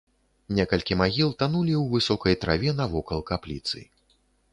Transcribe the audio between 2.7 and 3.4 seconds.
навокал